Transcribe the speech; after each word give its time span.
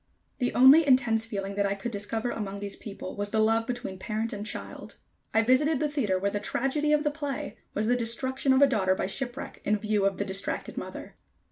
The 0.39 0.51
only 0.55 0.83
intense 0.87 1.25
feeling 1.27 1.53
that 1.53 1.67
I 1.67 1.75
could 1.75 1.91
discover 1.91 2.31
among 2.31 2.59
these 2.59 2.75
people 2.75 3.15
was 3.15 3.29
the 3.29 3.37
love 3.39 3.67
between 3.67 3.99
parent 3.99 4.33
and 4.33 4.43
child. 4.43 4.95
I 5.31 5.43
visited 5.43 5.79
the 5.79 5.87
theater 5.87 6.17
where 6.17 6.31
the 6.31 6.39
tragedy 6.39 6.91
of 6.91 7.03
the 7.03 7.11
play 7.11 7.55
was 7.75 7.85
the 7.85 7.95
destruction 7.95 8.51
of 8.51 8.63
a 8.63 8.67
daughter 8.67 8.95
by 8.95 9.05
shipwreck 9.05 9.61
in 9.63 9.77
view 9.77 10.05
of 10.07 10.17
the 10.17 10.25
distracted 10.25 10.75
mother. 10.75 11.17